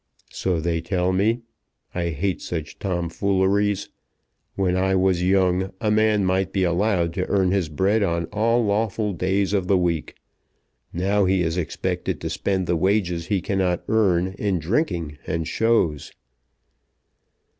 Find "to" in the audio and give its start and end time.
7.13-7.27, 12.21-12.31